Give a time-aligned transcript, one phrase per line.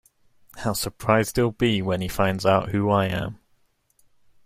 [0.55, 3.37] How surprised he’ll be when he finds out who I am!